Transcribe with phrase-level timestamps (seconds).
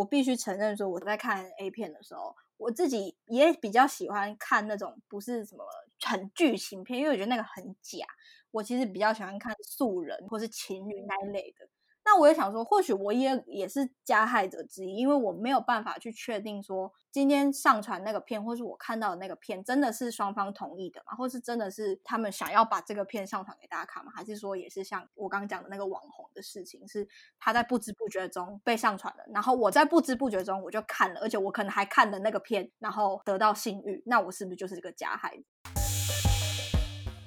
[0.00, 5.64] 我必须承认说，我在看 A 片的时候，我自己也比较喜欢看那种不是什么
[6.06, 8.06] 很剧情片，因为我觉得那个很假。
[8.50, 11.69] 我其实比较喜欢看素人或是情侣那一类的。
[12.12, 21.14] 那我也想说，或许我也也是加害者之一，因为我没有办法去确定说今天上传那个片，或是我看到的那个片，真的是双方同意的吗？
[21.14, 24.10] 或是真的是他们想要把这个片上传给大家看吗？
[24.12, 27.06] 还是说也是像我刚刚讲的那个网红的事情，是
[27.38, 35.40] 他在不知不觉中被上传了，然后我在不知不觉中我就看了，而且我可能还看了那个片，然后得到性欲，那我是不是就是这个加害？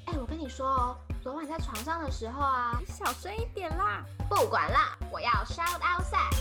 [0.08, 0.98] 哎，我跟你说哦。
[1.24, 4.04] 昨晚在床上的时候啊，你小声一点啦！
[4.30, 6.36] 不管啦，我要 shout out sex。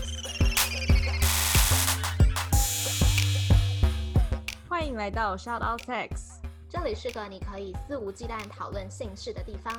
[4.67, 9.73] 欢迎来到 shout out sex，这里是个你可以肆无忌惮讨论性事的地方。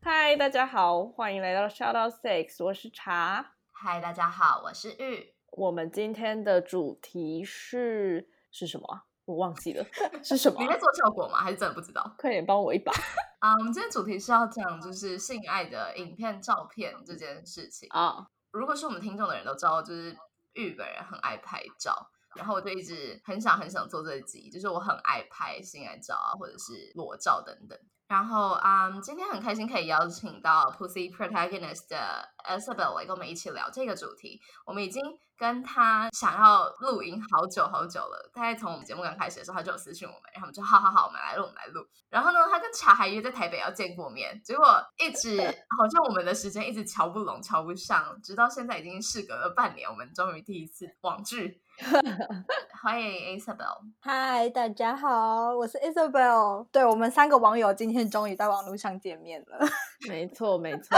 [0.00, 3.54] 嗨，大家好，欢迎来到 shout out sex，我是茶。
[3.72, 5.34] 嗨，大家好，我是玉。
[5.50, 9.06] 我们今天的主题是是什么？
[9.24, 9.84] 我忘记了
[10.22, 10.60] 是什么？
[10.60, 11.38] 你在做效果吗？
[11.38, 12.14] 还是真的不知道？
[12.18, 12.92] 快点帮我一把
[13.40, 13.54] 啊！
[13.58, 18.26] 我们今天主题是要讲就是性爱的影片、照片这件事情啊。
[18.50, 20.10] 如果是我们听众的人都知道，就是
[20.54, 27.78] 日本人很爱拍照，然后我就一直很想很想做这集，就是我很爱拍性爱照啊，或者是裸照等等。
[28.08, 34.40] 然后啊，今天很开心可以邀请到 Pussy Protagonist 的 Isabel 来跟我们一起聊这个主题。
[34.66, 35.02] 我们已经。
[35.38, 41.84] 跟他想要录音好久好久了，大概从我们节目刚开始的时候，他就有私讯我们，然后我们就好好好，我们来录，我们来录。
[42.08, 45.36] 然后呢，他跟茶海约在台北要见过面，结果一直
[45.76, 51.60] 好像我们的时间一直瞧不拢、瞧不上，直到现在已经事隔了半年，我们终于第一次网聚。
[52.82, 56.66] 欢迎 Isabel，嗨，大家好，我是 Isabel。
[56.70, 59.58] 对我们三个网友今天终于在网络上见面了，
[60.08, 60.96] 没错没错。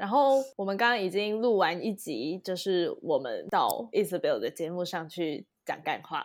[0.00, 6.24] 然后我们刚刚已经录完一集，就是我们到 Isabel 的节目上去讲干话，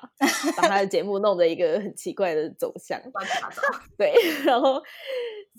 [0.56, 3.02] 把他的节目弄得一个很奇怪的走向，
[3.98, 4.14] 对，
[4.46, 4.82] 然后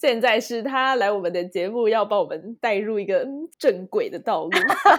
[0.00, 3.26] 现在是他来我们的节目，要把我们带入一个
[3.58, 4.50] 正轨的道路。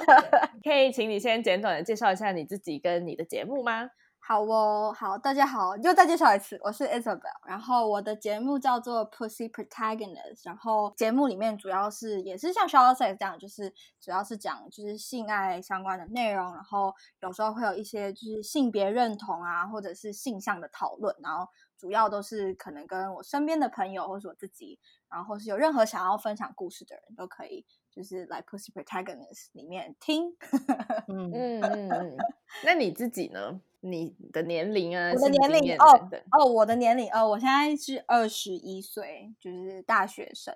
[0.63, 3.89] 可以请你先简短的介绍一下你自己跟你的节目吗？
[4.25, 13.69] 好哦，好，大家好，又再介绍一次，我是 Isabel，然后我的节目叫做 Pussy Protagonist，然后节目里面主要是也是像 s h a l o Sex 这样，就是
[13.99, 21.45] 主要是讲就是性爱相关的内容，然后有时候会有一些就是性别认同啊，或者是性向的讨论，然后
[21.77, 24.79] 主要都是可能跟我身边的朋友或是我自己，
[25.09, 27.65] 然后是有任何想要分享故事的人都可以。
[27.91, 30.35] 就是来 Pussy Protagonist 里面听，
[31.09, 32.17] 嗯嗯嗯，
[32.63, 33.59] 那你自己呢？
[33.83, 40.55] 你的年龄啊，我的年龄哦哦，我的年龄哦，我现在是二十一岁，就是大学生。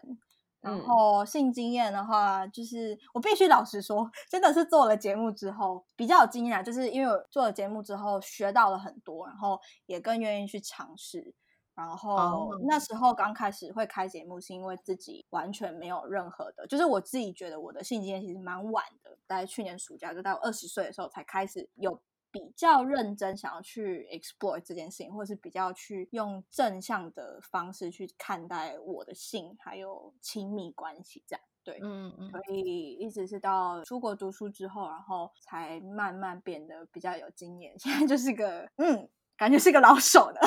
[0.59, 11.33] 然后性经验的话，就是我必须老实说，真的是做了节目之后比较有经验，就是因为我做了节目之后学到了很多，然后也更愿意去尝试。
[11.75, 22.01] 然后那时候刚开始会开节目，是因为自己完全没有任何的，就是我自己觉得我的性经验其实蛮晚的，在去年暑假就到二十岁的时候才开始有
[22.37, 31.43] 比较认真想要去 explore 这件事情，或者是比较去用正向的方式去看待我的性还有亲密关系这样。
[31.63, 40.39] 对，嗯嗯，所以一直是到出国读书之后，然后才慢慢变得比较有经验， 现在就是个嗯，感觉是个老手的。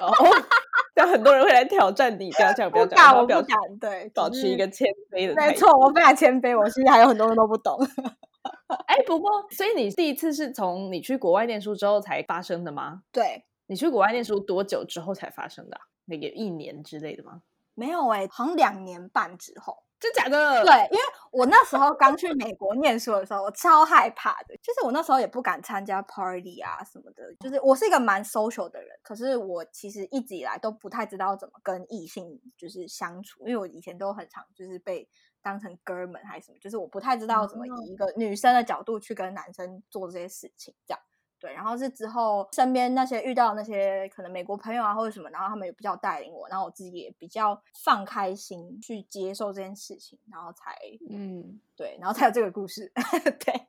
[0.00, 0.12] 哦，
[0.92, 5.34] 但很多人会来挑战你，不要这样，不要这样，我不敢，对，保持一个谦卑的。
[5.34, 7.78] 没错，我非常谦卑，我现在还有很多人都不懂。
[8.86, 13.02] 哎，不过，所以你第一次是从你去国外念书之后才发生的吗？
[13.10, 15.80] 对，你去国外念书多久之后才发生的？
[16.04, 17.42] 那个一年之类的吗？
[17.74, 19.82] 没有哎，好像两年半之后。
[20.04, 20.62] 真假的？
[20.62, 24.54] 对，因为我那时候刚去美国念书的时候，我超害怕的。
[24.58, 27.34] 就是我那时候也不敢参加 party 啊什么的。
[27.40, 35.08] 就是我是一个蛮 social 的人，可是我其实一直以来都不太知道怎么跟异性就是相处，因为我以前都很常就是被
[35.42, 41.00] 当成哥们还是什么，就是我不太知道怎么以一个女生的角度去跟男生做这些事情，这样。
[41.44, 50.74] 对，然后是之后身边那些遇到那些可能美国朋友啊或者什么，然后他们也比较带领我，然后我自己也比较放开心去接受这件事情，然后才
[51.10, 52.90] 嗯对，然后才有这个故事，
[53.44, 53.66] 对，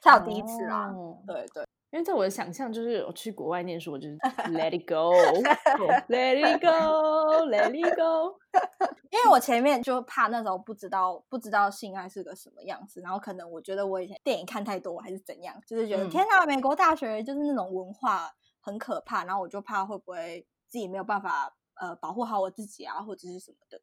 [0.00, 0.90] 才有第一次啦，
[1.26, 1.62] 对对。
[1.92, 4.16] 因为在我的想象，就是我去国外念书，我就是
[4.52, 8.38] let it go，let it go，let it go。
[9.10, 23.80] 因为我前面就怕那时候不知道不知道性爱是个什么样子，然后可能我觉得我以前电影看太多还是怎样，就是觉得天哪，美国大学就是那种文化很可怕，然后我就怕会不会自己没有办法呃保护好我自己啊，或者是什么的。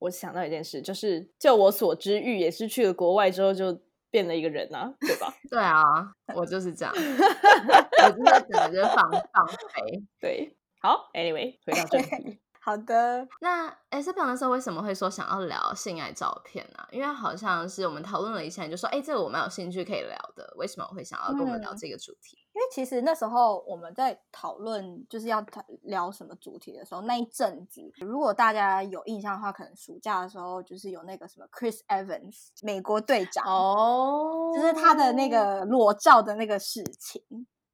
[0.00, 3.80] 我想到一件事，就是就我所知，玉也是去了国外之后就。
[4.10, 5.32] 变了一个人啊，对吧？
[5.50, 10.02] 对啊，我就是这样， 我就是整个放放飞。
[10.20, 12.40] 对，好，Anyway，回到正题。
[12.60, 16.84] 好的，那 S 表那时候为什么会说想要聊性爱照片呢？
[16.90, 20.52] 因为好像是我们讨论了一下，你就说，哎，这个我蛮有兴趣可以聊的。
[20.56, 22.38] 为什么我会想要跟我们聊这个主题？
[22.56, 25.44] 因为其实那时候我们在讨论就是要
[25.82, 37.22] 聊什么主题的时候，那一阵子，如果大家有印象的话，可能暑假的时候就是有那个什么 Chris Evans 美国队长哦，就是他的那个裸照的那个事情。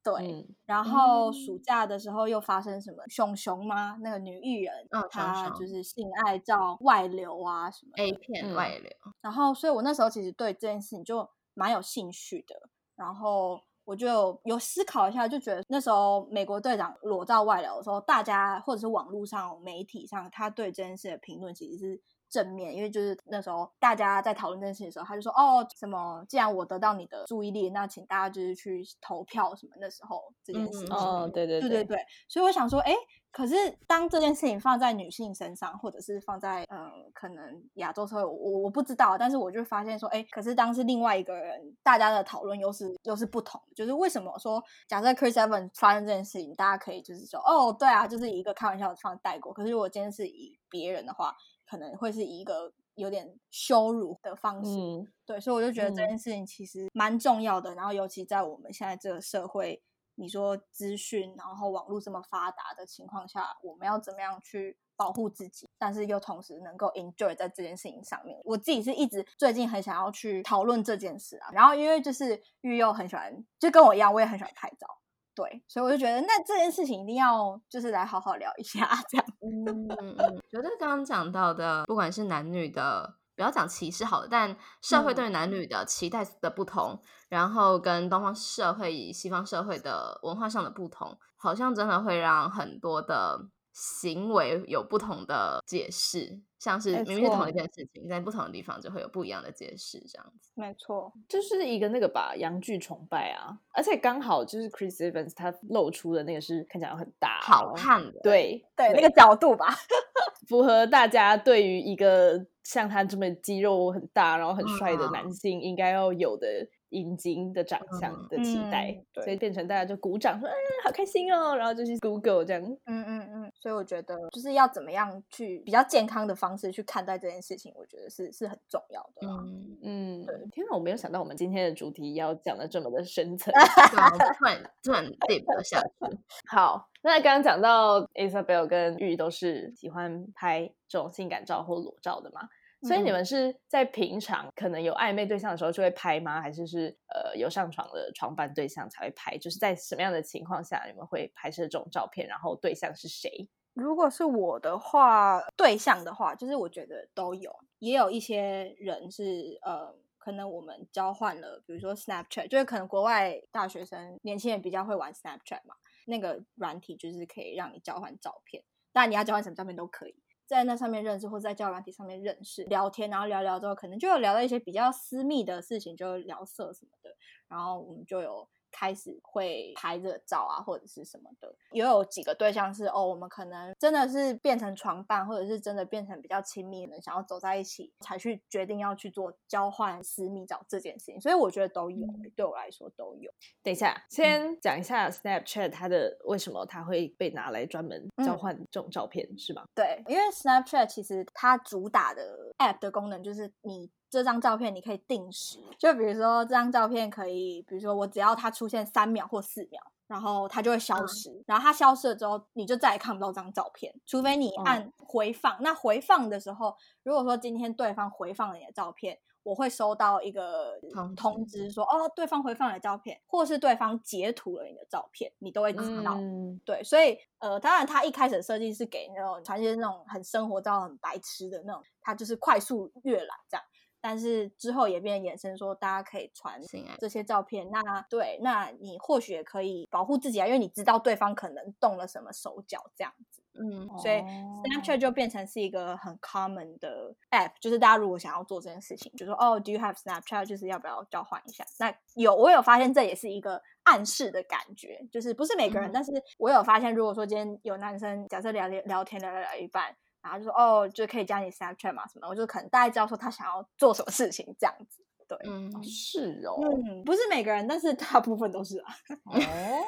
[0.03, 3.97] 对，然后暑假的时候又发生什么熊熊吗？
[4.01, 4.75] 那个女艺人，
[5.13, 8.91] 她就是性爱照外流啊，什么 A 片外流。
[9.21, 12.69] 然后，所以我那时候其实对这件事情就蛮有兴趣的。
[12.97, 22.01] 然后我就有思考一下，就觉得那时候美国队长裸照外流的时候，大家或者是网络上媒体上，他对这件事的评论其实是。
[22.33, 26.25] 正面，因为就是那时候大家在讨论这件事情的时候，他就说：“哦，什么？
[26.27, 32.95] 既然我得到你的注意力，那请大家就是去投票什么。”那时候这件事情，哦，对对对对对，所以我想说，哎，
[33.31, 33.55] 可是
[33.87, 49.53] 当这件事情放在女性身上，或者是放在嗯，可能亚洲社会，我我不知道，但是我就发现说，哎，可是当是另外一个人，大家的讨论又是又是不同，就是为什么说假设 Chris Evans 发生这件事情，大家可以就是说，哦，对啊，就是一个开玩笑的方式带过。
[49.53, 51.37] 可是如果今天是以别人的话。
[51.73, 54.77] 可能会是一个有点羞辱的方式，
[55.25, 57.75] 对，所以我就觉得这件事情其实蛮重要的。
[57.75, 59.83] 然后，尤其在我们现在这个社会，
[60.17, 68.39] 你说资讯，然后网络这么发达的情况下，我们要怎么样去保护自己，但是又同时能够 enjoy 在这件事情上面？
[68.45, 71.49] 我自己是一直最近很想要去讨论这件事啊。
[71.55, 74.87] 然后，因为就是玉佑很喜欢，就跟我一样，我也很喜欢拍照。
[75.35, 79.27] 对，所以我就觉得那这件事情一定要就是来好好聊一下，这样。
[79.41, 93.49] 嗯嗯嗯，觉得刚刚讲到的，不管是男女的，不要讲歧视好了，但社会对男女的期待的不同，然后跟东方社会、西方社会的文化上的不同，好像真的会让很多的。
[93.75, 100.53] 行为有不同的解释，像是明明是同一件事情，在不同的地方就会有不一样的解释，这样子。
[100.55, 109.75] 没错，就是一个那个吧，洋剧崇拜啊，而且刚好就是 Chris Evans 他露出的那个是看起来很大、好看的，对对，那个角度吧，
[110.47, 116.47] 符合大家对于一个像他这么肌肉很大、然后很帅的男性应该要有的。
[116.93, 118.95] 阴茎的长相的期待，
[119.25, 120.55] 所以变成大家就鼓掌说：“嗯，
[120.85, 122.63] 好开心哦！”然后就去 Google 这样。
[122.85, 123.53] 嗯嗯嗯。
[123.55, 129.27] 所以我觉得就是要怎么样去比较健康的方式去看待这件事情，我觉得是是很重要的。
[129.27, 130.27] 嗯嗯。
[130.27, 133.53] 对，天哪，我没有想到我们今天的主题要讲的这么的深层，
[134.39, 136.19] 突然突然 deep 下去。
[136.49, 142.49] 好，那刚刚讲到 Isabel 跟玉都是喜欢拍这种性感照或裸照的嘛？
[142.83, 146.41] 所以你们是在平常可能有暧昧对象的时候就会拍吗？
[146.41, 149.39] 还是是呃有上床的床伴对象才会拍？
[149.39, 152.27] 就是在什么样的情况下你们会拍摄这种照片？
[152.27, 153.49] 然后对象是谁？
[153.75, 165.75] 如果是我的话，对象的话，就是我觉得都有，也有一些人是呃，可能我们交换了，比如说 Snapchat，就是可能国外大学生年轻人比较会玩 Snapchat 嘛，
[166.07, 168.63] 那个软体就是可以让你交换照片，
[168.93, 170.22] 当然你要交换什么照片都可以。
[170.53, 177.17] 在那上面认识，或在交友软体上面认识、聊天，然后聊聊之后，可能就有聊到一些比较私密的事情，就聊色什么的，
[177.49, 178.49] 然后我们就有。
[178.73, 191.21] 开始会拍热照啊，或者是什么的，也有几个对象是哦，我们可能真的是变成床伴，或者是真的变成比较亲密的，想要走在一起，才去决定要去做交换私密照这件事情。
[191.21, 193.31] 所以我觉得都有，对我来说都有。
[193.63, 199.65] 等一下，先讲一下 Snapchat 它的为什么它会被拿来专门交换这种照片，是吗？
[199.75, 203.91] 对，因为 Snapchat 其实它主打的 App 的功能就是你。
[204.13, 211.43] 这张照片你可以定时，就比如说这张照片可以，比如说我只要它出现三秒或四秒，然后它就会消失。
[211.47, 215.57] 然后它消失了之后，你就再也看不到这张照片，除非你按回放。
[215.63, 220.79] 那回放的时候，如果说今天对方回放了你的照片，我会收到一个
[221.17, 226.17] 通知说，哦，对方回放了照片，或是对方截图了你的照片，你都会知道。
[226.19, 233.65] 嗯对，所以呃，当然他一开始设计是给那种传些那种很生活照、很白痴的那种，他就是快速阅览这样。
[234.03, 236.61] 但是之后也变衍生说，大家可以传
[236.99, 237.71] 这些照片。
[237.71, 243.41] 那对，那你或许也可以保护自己啊，因为你知道对方可能动了什么手脚这样子。
[243.55, 250.47] 嗯，所以 Snapchat 就变成是一个很 common 的 app，就是大家如果想要做这件事情，就说哦，Do you have Snapchat？
[250.47, 251.65] 就是要不要交换一下？
[251.79, 259.95] 那有，我有发现这也是一个暗示的感觉，就是不是每个人，但是我有发现，如果说今天有男生假设聊聊聊天聊聊聊一半。
[260.23, 265.05] 然后就说哦，就可以加你 Snapchat 嘛什么，我就可能大概知道说他想要做什么事情这样子。
[265.29, 268.95] 对，嗯，是哦，嗯，不是每个人，但是大部分都是啊。
[269.25, 269.41] 哦，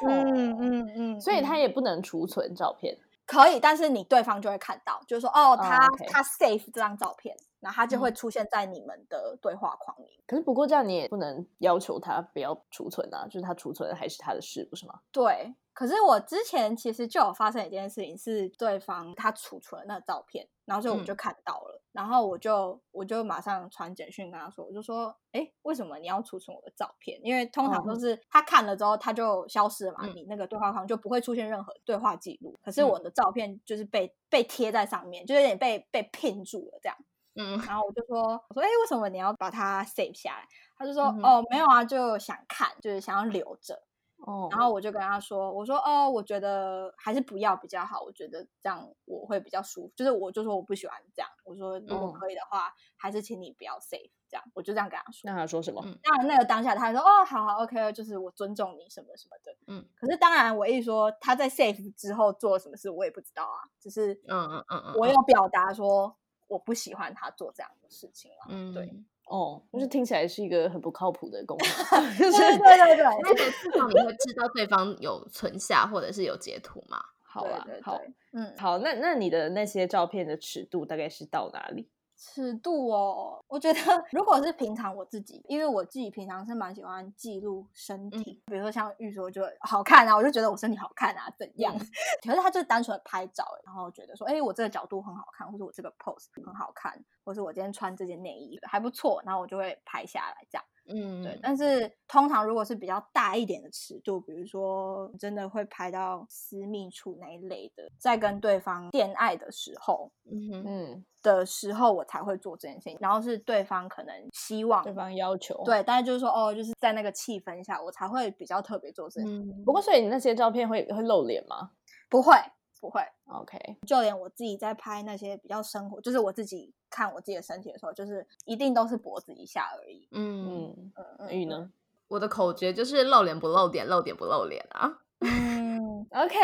[0.07, 2.97] 嗯嗯嗯，所以他也不能储存照片。
[3.27, 10.23] 可以，但是你对方就会看到，就是说，哦，他他 save 这张照片，然后他就会出现在你们的对话框里。
[10.25, 14.99] 可是不过这样你也不能要求他不要储存啊，就是他储存的还是他的事，不是吗？
[15.11, 15.53] 对。
[15.75, 27.19] 可是我之前其实就有发生一件事情，是对方他储存了那照片，然后所以我就看到了，然后我就我就马上传简讯跟他说，我就说，哎，为什么你要储存我的照片？
[27.21, 32.57] 因为通常都是他看了之后他就消失了嘛，你那个对话框就不会出现任何对话记录。
[32.63, 36.97] 可是我的照片就是被被贴在上面，就有点被被骗住了这样。
[37.35, 40.47] 嗯，然后我就说，我说，哎，为什么你要把它 save 下来？
[40.77, 43.83] 他就说，哦，没有啊，就想看，就是想要留着。
[44.25, 48.01] 哦，然后我就跟他说：“我说哦，我觉得还是不要比较好。
[48.01, 49.93] 我觉得这样我会比较舒服。
[49.95, 51.29] 就是我就说我不喜欢这样。
[51.43, 54.43] 我说如果可以的话，还是请你不要 safe 这样。
[54.53, 55.21] 我就这样跟他说。
[55.29, 55.81] 那他说什么？
[56.01, 59.55] 当然那个当下他说哦，好好 OK，就是我尊重你什么什么的。
[59.67, 59.85] 嗯。
[59.95, 63.69] 可是当然我一说他在 safe 之后做了什么事，我也不知道啊。
[63.79, 66.17] 只是嗯嗯嗯嗯，我有表达说
[66.47, 68.47] 我不喜欢他做这样的事情了。
[68.49, 68.91] 嗯，对。”
[69.25, 71.67] 哦，就是听起来是一个很不靠谱的功能。
[72.17, 76.99] 对对对对，那个至少你会知道对方有存下或者是有截图嘛？
[77.21, 77.99] 好啊，好，
[78.31, 81.89] 嗯，好，那那你的那些照片的尺度大概是到哪里？
[82.17, 83.79] 尺度哦，我觉得
[84.11, 91.75] 如果是平常我自己，因为我自己平常是蛮喜欢记录身体，比如说像玉说就好看啊，我就觉得我身体好看啊，怎样？
[92.23, 100.63] 可是他就是单纯的拍照，然后觉得说，哎，我这个角度很好看，或者我这个 pose 很好看，或是我今天穿这件内衣还不错，然后我就会拍下来这样。
[100.87, 101.39] 嗯，对。
[101.41, 112.97] 但是通常如果是比较大一点的尺度，比如说真的会拍到私密处那一类的，在跟对方恋爱的时候，嗯的时候，我才会做这件事情。
[113.01, 119.53] 然后是对方可能希望，对方要求，对，但是就是说，哦，就是在那个气氛下，我才会比较特别做这件事。
[119.65, 121.71] 不过，所以你那些照片会会露脸吗？
[122.09, 122.33] 不会。
[122.79, 123.57] 不会，OK。
[123.87, 130.07] 就连我自己在拍那些比较生活，就是我自己看我自己的身体的时候，就是一定都是脖子以下而已。
[130.11, 131.29] 嗯嗯嗯。
[131.29, 131.69] 玉呢？
[132.07, 134.99] 我的口诀就是露脸不露点，露点不露脸啊。
[135.21, 136.37] 嗯，OK。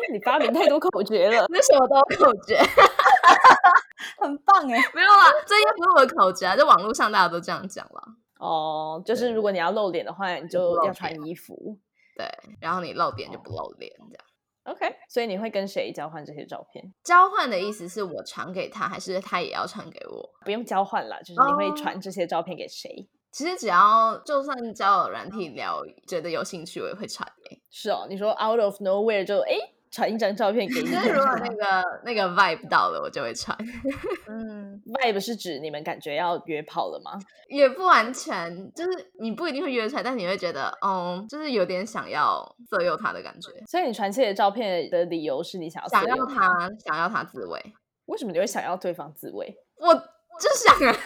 [0.12, 2.58] 你发明太多口诀了，为什么都口诀？
[4.18, 4.78] 很棒哎！
[4.94, 8.02] 没有啊，这应该不是我的口诀啊，在网络上大家都这样讲了。
[8.38, 11.78] 哦，就是如果你要露脸的话，你就要穿衣服。
[12.16, 12.26] 对，
[12.60, 14.24] 然后你露点就不露脸，这样。
[14.64, 16.92] OK，所以你会跟谁交换这些照片？
[17.02, 20.30] 交换的意思是我传给他，还是他也要传给我？
[20.44, 23.08] 不用交换了，就是你会传这些照片给谁？
[23.32, 27.62] 其实只要就算交友软体聊，觉得有兴趣，我也会传欸。
[27.70, 29.54] 是哦，你说 out of nowhere 就哎。
[29.90, 33.56] 传一张照片给你，就是如果那个 那个 vibe 到了，我就会传。
[34.28, 37.12] 嗯，vibe 是指你们感觉要约炮了吗？
[37.48, 43.50] 也不完全，就是你不一定会约出来，但你会觉得，哦，就是有点想要色诱他的感觉。
[43.66, 47.60] 所以你传这些照片的理由是你想要想要他，想要他自慰。
[48.06, 49.52] 为什么你会想要对方自慰？
[49.76, 49.94] 我
[50.40, 50.96] 就想啊。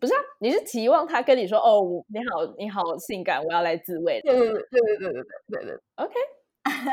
[0.00, 4.20] 不是啊，你是期望他跟你说哦，你好，你好性感，我要来自慰。
[4.22, 6.14] 对对对对对对对对对，OK。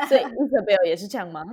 [0.08, 1.44] 所以 Isabel 也是这样吗？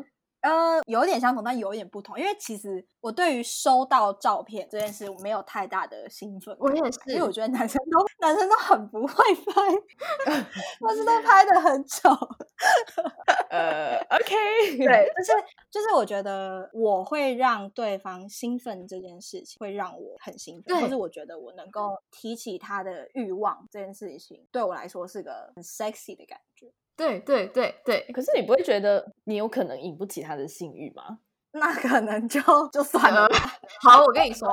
[0.45, 2.19] 呃，有点相同，但有点不同。
[2.19, 6.55] 因为其实我对于收到照片这件事，我没有太大的兴奋。
[6.59, 9.53] 我也是，因为我觉得男生都男生都很不会拍，
[10.79, 12.09] 但是都拍的很丑。
[13.49, 15.31] 呃，OK，对，就是
[15.71, 26.71] 就是，我觉得我会让对方兴奋这件事情，会让我很兴奋，或是我觉得我能够提起他的欲望这件事情，对我来说是个很 sexy 的感觉。
[26.97, 31.19] 对对对对，可是你不会觉得你有可能引不起他的性欲吗？
[31.51, 33.27] 那可能就就算了。
[33.81, 34.49] 好，我跟你说，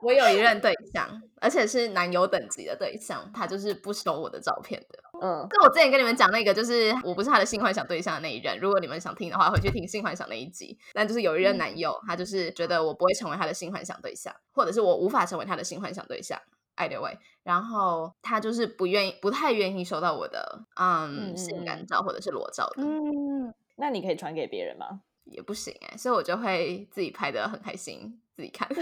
[0.00, 1.06] 我有一任对象，
[1.40, 4.98] 而且是男友等级的对象，他就是不收我的照片的。
[5.22, 8.58] 嗯，就我之前跟你们讲那个，就是我不是他的性幻想对象的那一任。
[8.58, 10.78] 如果你们想听的话，回去听性幻想那一集。
[10.92, 16.38] 但就是有一任男友，他就是觉得我不会成为他的性幻想对象，或者是我无法成为他的性幻想对象。
[16.76, 22.82] Either way，然后他就是不愿意，不太愿意收到我的嗯性感照或者是裸照的。
[22.82, 25.00] 嗯，那你可以传给别人吗？
[25.24, 28.68] 也不行哎，所以我就会自己拍的很开心，自己看。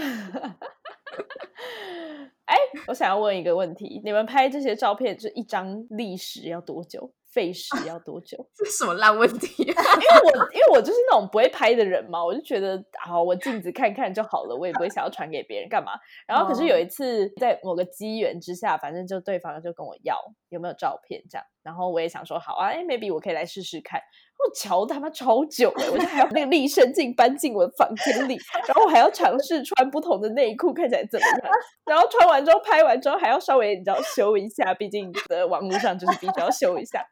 [2.45, 2.55] 哎，
[2.87, 7.11] 我想要问一个问题：你们拍这些照片，就一张历史要多久？
[7.35, 8.37] 费时要多久？
[8.55, 9.63] 这是什么烂问题？
[9.63, 9.75] 因为
[10.23, 15.91] 我因为我就是那种不会拍的人嘛，我就觉得好，我镜子看看就好了，我也不会想要传给别人干嘛。
[16.25, 23.99] 然后可是有一次在某个机缘之下，反正就对方就跟我要有没有照片这样，然后我也想说，好啊，哎，maybe 我可以来试试看。
[24.37, 28.37] 我瞧他妈超久了，我就还要那个立身镜搬进我的房间里，
[28.67, 31.51] 然后我还要尝试穿不同的内裤看起来怎么样，
[31.85, 37.03] 然后穿完之后拍完之后还要稍微你知道修一下，毕竟的网络上就是必须要修一下。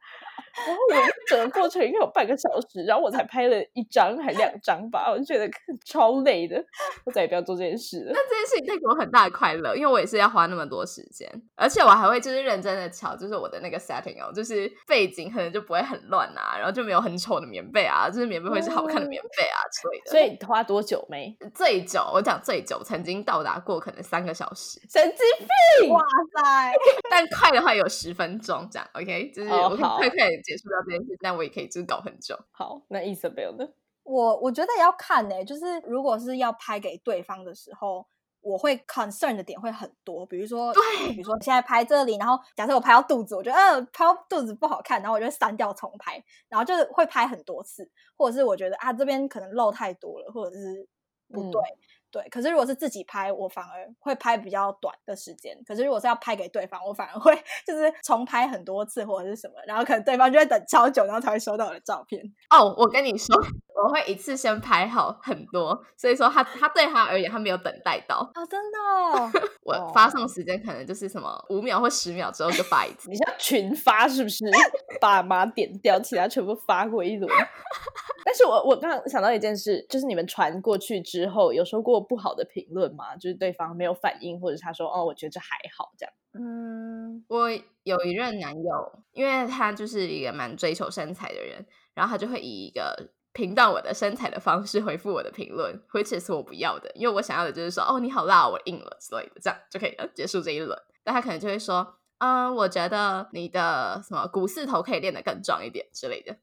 [0.66, 0.94] 然后我
[1.26, 5.48] 整个过程应该有半个小时，然后我才拍了一张还两张吧，我就觉得
[5.84, 6.64] 超累的，
[7.04, 8.12] 我再也不要做这件事了。
[8.14, 20.10] 那这件事情带给我很大的快乐，因为我也是要花那么多时间，而且我还会就是认真的瞧，就是我的那个 setting 哦，就是背景可能就不会很乱啊，然后就没有很丑的棉被啊，就是棉被会是好看的棉被啊之类的。
[20.10, 21.36] 所以花多久没？
[21.54, 25.46] 最久我讲最久，曾经到达过可能三个小时，神经
[25.80, 25.90] 病！
[25.90, 26.00] 哇
[26.36, 26.72] 塞！
[27.10, 30.10] 但快的话有十分钟这样，OK，就是我可以
[30.42, 32.38] 结束掉这件事，但我也可以就是搞很久。
[32.50, 33.68] 好，那 Isabel 呢？
[34.02, 38.06] 我我觉得要看呢，就是如果是要拍给对方的时候，
[38.42, 40.26] 我会 concern 的点会很多。
[40.26, 50.86] 比如说，对，比如说现在拍这里，然后假设我拍到肚子，我觉得呃拍到肚子不好看，然后我就删掉重拍，然后就是会拍很多次，或者是我觉得啊这边可能漏太多了，或者是
[51.32, 51.60] 不对。
[52.14, 55.52] 对，可是如果是自己拍，我反而会拍比较短的时间。
[55.66, 57.34] 可是如果是要拍给对方，我反而会
[57.66, 62.22] 就是重拍很多次或者是什么，然后可能对方就会等超久，然后才会收到我的照片。
[62.50, 63.36] 哦，我跟你说，
[63.74, 68.20] 我会一次先拍好很多，所以说他他对他而言，他没有等待到。
[68.36, 69.40] 哦，真的？
[69.66, 73.10] 我发送时间可能就是什么五秒或十秒之后就发一次。
[73.10, 74.44] 你像群发是不是？
[75.00, 77.28] 把码点掉，其他全部发过一轮。
[78.24, 83.14] 但是我我刚刚想到一件事，就是你们传过去之后，有说过不好的评论吗？
[83.16, 86.12] 就是对方没有反应，或者他说哦，我觉得这还好这样。
[86.32, 87.50] 嗯，我
[87.82, 91.64] 有一任男友，因为他就是一个蛮追求身材的人，
[91.94, 100.76] 然后他就会以一个评断我的身材的方式回复我的评论，which is 我不要的，因为我想要的就是说哦，你好辣，我硬了之类的，这样就可以了，结束这一轮。
[101.04, 106.36] 但他可能就会说，嗯，我觉得你的什么股四头可以练得更壮一点之类的。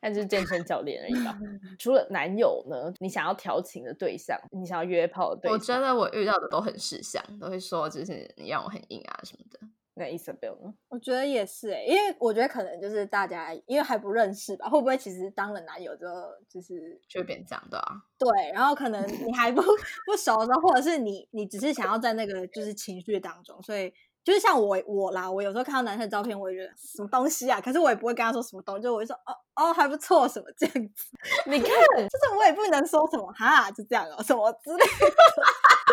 [0.00, 1.38] 但是健身教练而已吧。
[1.78, 2.92] 除了男友呢？
[3.00, 9.58] 你想要调情的对象，你想要约炮的对象，我觉得我遇到的都很识相，都会说就是你让我很硬啊什么的。
[9.94, 10.72] 那 Isabel 呢？
[10.88, 16.14] 我觉得也是哎，因为我觉得可能就是大家因为还不认识吧，会不会其实当了男友之后
[16.48, 18.00] 就是就变这样的啊？
[18.18, 19.60] 对，然后可能你还不
[20.06, 23.92] 不熟的时候，或者是你你只是想要在那个就是情绪当中，所以。
[24.24, 31.06] 就是像我我啦，我有时候看到男生的照片，我也觉得什么东西啊，可是我也不会跟他说什么东西，就我就说哦哦还不错什么这样子。
[31.46, 35.06] 你看，就是我也不能说什么哈，就这样哦什么之类的。
[35.06, 35.06] 对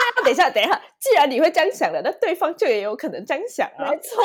[0.04, 3.90] 啊，等一下等一下，既然你会这样想的，那对方就也有可能这样想啊。
[3.90, 4.22] 没错，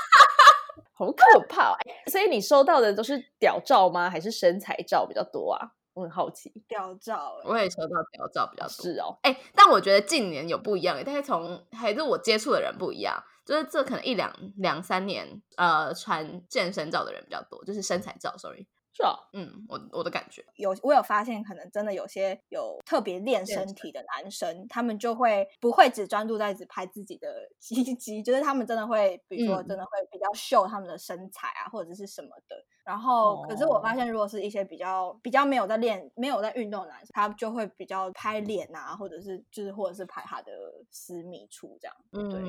[0.92, 1.76] 好可怕。
[2.10, 4.10] 所以你收到的都是屌照吗？
[4.10, 5.70] 还是身材照比较多啊？
[5.94, 8.82] 我很好奇，屌照，我也收到屌照比较多。
[8.82, 18.66] 是哦，哎，但我觉得近年有不一样，但是从还是我接触的人不一样，就是这可能一两两三年，呃，传健身照的人比较多，就是身材照，sorry。
[18.96, 32.54] 是啊，嗯，我我的感觉有，我有发现，可能真的有些有特别练身体的男生，他们就会不会只专注在只拍自己的肌肌，就是他们真的会，比如说真的会比较秀他们的身材啊，或者是什么的。
[32.84, 40.52] 然后，可是我发现，如果是一些比较比较没有在练、没有在运动的男生，他就会比较拍脸啊，或者是就是或者是拍他的
[40.90, 41.96] 私密处这样。
[42.30, 42.42] 对，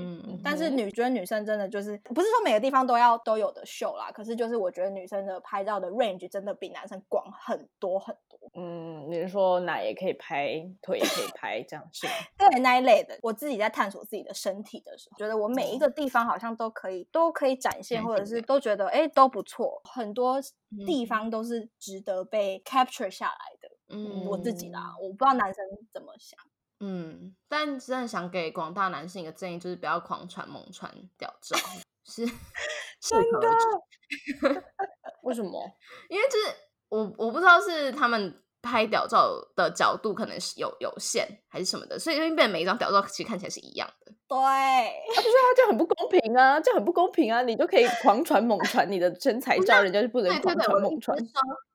[0.44, 8.38] 但是女觉得女生真的就是不是说每个地方都要都有的秀啦，可是就是我觉得女生的拍照的 range 真的比男生广很多很多。
[8.56, 10.48] 嗯，你是说奶也可以拍，
[10.82, 12.14] 腿也可以拍，这样是吗？
[12.38, 13.18] 对，那一类的。
[13.22, 20.25] 我自己在探索自己的身体的时候，觉得我每一个地方好像都可以都可以展现，或者是都觉得哎都不错，很多。
[20.26, 23.70] 多地方都是值得被 capture 下来的。
[23.90, 26.40] 嗯，我自己啦，我不知道男生怎么想。
[26.80, 31.58] 嗯，但真的想给广大男性一个建议，就是不要狂传猛传屌照，
[32.06, 32.26] 是
[33.00, 34.64] 真的？
[35.24, 35.72] 为什么？
[36.10, 36.56] 因为就是
[36.90, 38.42] 我我不知道是他们。
[38.66, 44.12] 拍屌照的角度可能是有有限还是什么的，所以因为每一张屌照其实看起来是一样的。
[44.28, 47.44] 对，啊、就是他就很不公平啊，就很不公平啊！
[47.44, 51.16] 你就可以狂传猛传你的身材照， 人家就不能狂传猛传。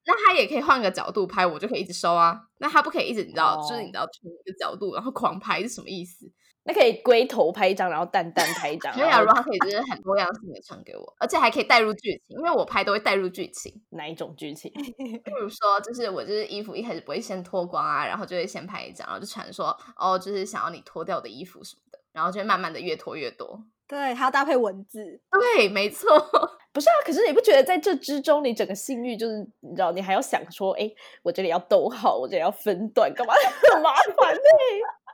[0.05, 2.37] 那他也可以换个角度拍，我就可以一直收啊。
[2.59, 6.27] 那他不可以一直你知道，就是你知道同一个角度然后狂拍是什么意思？
[6.65, 8.93] 那可以龟头拍一张，然后蛋蛋拍一张。
[8.93, 13.73] 可以啊，如果他可以就是很多样性的传给我，而且还可以带入剧情，因为我拍都会带入剧情。
[13.91, 14.71] 哪一种剧情？
[14.75, 23.63] 比如说，就是我就是衣服一开始不会先脱光啊，然后就会先拍一张，然后就传说哦，就是想要你脱掉的衣服什么的，然后就会慢慢的越脱越多。
[23.89, 25.21] 对，还要搭配文字。
[25.57, 26.09] 对，没错。
[26.73, 30.89] 不是啊，可是你不觉得在这之中，你整个性欲就是你知道，你还要想说，哎，
[31.25, 33.35] 我这里要逗号，我这里要分段，干嘛
[33.75, 34.41] 很麻烦呢？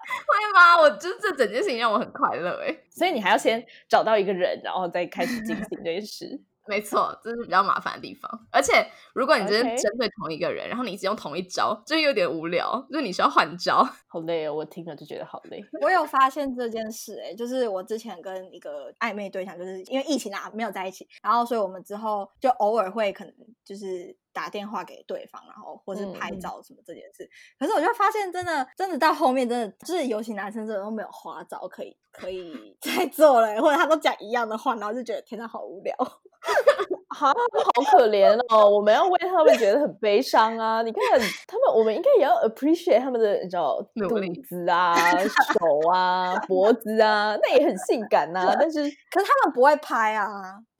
[0.26, 0.80] 会吗？
[0.80, 6.40] 我就这整件事情让我很快乐哎，所以你还要先找到一个人，然后再开始进行这件事。
[6.68, 8.28] 没错，这是比较麻烦的地方。
[8.50, 12.84] 而且，如果你真的针对同一个人，然后你一直用同一招，就有点无聊。
[12.90, 14.52] 就是你需要换招，好累哦！
[14.52, 15.64] 我听了就觉得好累。
[15.80, 23.32] 我有发现这件事，哎，就是我之前跟一个暧昧对象，就是因为疫情啊，没有在一起，然后所以我们之后就偶尔会可能
[23.64, 27.26] 就是打电话给对方，然后或是拍照什么这件事。
[27.58, 35.96] 可是我就发现，真的，真的到后面，真的就是尤其男生，真的都没有花招可以可以 再做了，或者他都讲一样的话，然后就觉得天哪，好无聊。
[37.08, 38.68] 好，好可怜哦！
[38.68, 40.82] 我们要为他们觉得很悲伤啊！
[40.82, 41.02] 你看
[41.48, 44.94] 他们，我们应该也要 appreciate 他们的，你知道，肚子啊、
[45.58, 48.54] 手啊、脖子啊，那也很性感呐。
[48.60, 50.28] 但是，可是他们不会拍啊，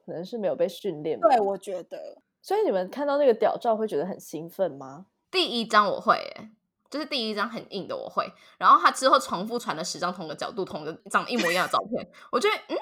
[0.04, 1.18] 可能是没有被训练。
[1.18, 1.98] 对，我觉得。
[2.46, 5.06] 所以你们看到那个屌照会觉得很兴奋吗？
[5.32, 6.16] 第一张我会，
[6.88, 8.24] 就是第一张很硬的我会。
[8.56, 12.78] 然后他之后重复传了十张同个角度、同个长一模一样的照片，我觉得嗯。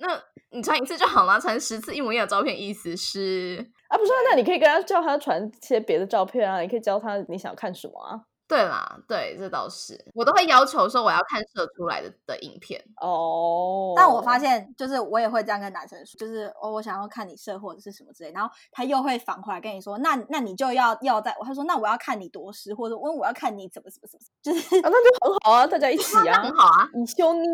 [0.00, 4.12] 那你传一次就好了，传十次一模一样的照片，意思是啊，不是？
[4.30, 8.20] 那你可以跟他叫他传些别的照片啊，你可以教他你想看什么啊？
[8.48, 13.92] 对啦，对，这倒是，我都会要求说我要看射出来的的影片哦。
[13.94, 27.46] 但我发现，就是我也会这样跟男生说，就是哦，我想要看你射或者是什么之类，然后他又会反过来跟你说，那那你就要要在，他说那我要看你多湿，或者问我要看你怎么怎么怎么，就是啊，那就很好啊，大家一起啊，很好啊，你修你。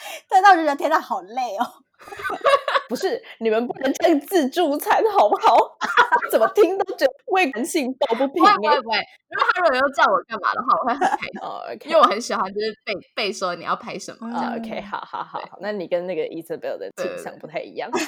[0.30, 1.66] 对，到就觉得天呐，好累哦！
[2.88, 5.58] 不是，你们不能这样自助餐好不好？
[6.30, 8.42] 怎么听都觉得胃感性抱不平。
[8.42, 11.90] 不会不会，如果他如果要叫我干嘛的话，我会很开心。
[11.90, 14.28] 因为我很喜欢，就是被被说你要拍什么。
[14.56, 17.90] OK，好好好，那你跟那个 Isabel 的倾向不太一样。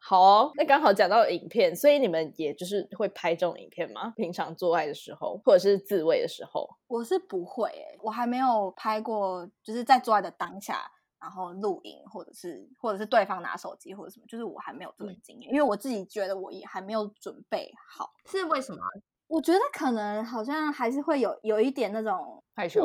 [0.00, 4.14] 好哦，那刚好讲到影片，所以你们也就是会拍这种影片吗？
[4.16, 6.66] 平常做爱的时候，或者是自慰的时候？
[6.86, 18.12] 我是不会诶，我还没有拍过，就是在做爱的当下，然后录影，或者是或者是对方拿手机或者什么，就是我还没有这个经验，因为我自己觉得我也还没有准备好。
[18.26, 18.78] 是为什么？
[19.26, 22.82] 我觉得可能好像还是会有有一点那种害羞，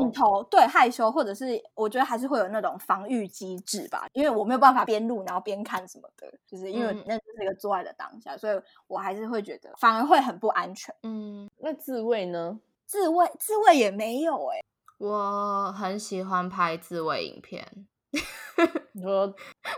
[0.52, 10.93] 对害羞，或者是我觉得还是会有那种防御机制吧，因为我没有办法边录然后边看什么的，就是因为那就是一个做爱的当下，所以我还是会觉得反而会很不安全。
[11.04, 12.60] 嗯，那自慰呢？
[12.86, 14.60] 自慰自慰也没有哎，
[14.98, 17.88] 我很喜欢拍自慰影片。
[18.93, 19.34] 你说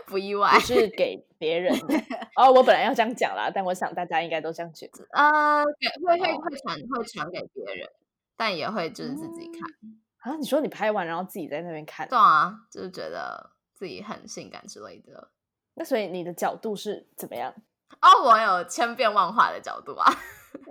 [0.06, 1.94] 不意外，是给别人的
[2.36, 2.50] 哦。
[2.52, 5.06] 我本来要这样讲啦，但我想大家应该都这样觉得。
[5.10, 5.64] 呃，
[6.06, 7.88] 会会会传会传给别人，
[8.36, 10.36] 但也会就是自己看啊。
[10.36, 15.30] 你说你拍完然后自己在那边看，对啊，就是觉得自己很性感之类的。
[15.74, 17.52] 那所以你的角度是怎么样？
[18.00, 20.10] 哦，我有千变万化的角度啊。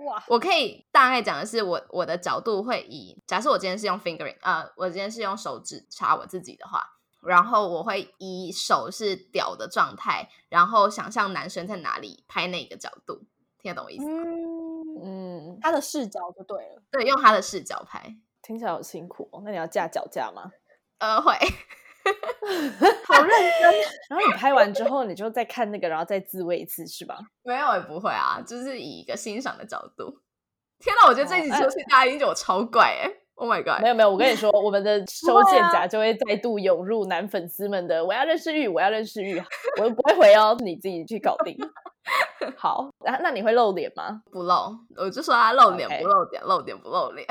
[0.04, 6.95] 哇， 我可以大概讲的是，我我的角度会以假设我今天是用 fingering，呃，我今天是用手指插我自己的话。
[7.26, 13.24] 然后我会以手是屌的状态，然后想象男生在哪里拍那个角度，
[13.58, 14.22] 听得懂我意思吗？
[15.02, 19.42] 嗯，他的视角就对了，对，用他的视角拍，听起来好辛苦哦。
[19.44, 20.50] 那你要架脚架吗？
[20.98, 21.34] 呃，会，
[23.04, 23.74] 好认真。
[24.08, 27.18] 然后你拍完之后，你就再看那个，然后再自慰一次，是吧？
[27.44, 30.22] 没有，也不会啊，就是以一个欣赏的角度。
[30.78, 33.10] 天哪，我觉得这一集出去，大家一定觉得我超怪哎。
[33.36, 33.82] Oh my god！
[33.82, 38.04] 没有没有，我跟你说，我们的 收件夹就会再度涌入男粉丝们的。
[38.04, 39.38] 我要认识玉，我要认识玉，
[39.80, 41.56] 我不会回哦，你自己去搞定。
[42.56, 44.22] 好，那那你会露脸吗？
[44.30, 47.26] 不露，我就说他露脸不露脸，露脸不露脸。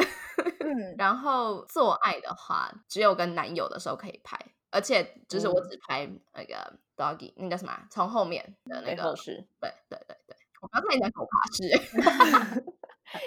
[0.60, 4.38] 嗯， 然后做爱的话，只有跟男友的时候可以拍，
[4.72, 7.72] 而且就是我只拍那个 doggy，那叫什么？
[7.90, 11.64] 从后面的那个是，对对对对，我刚才讲狗爬式，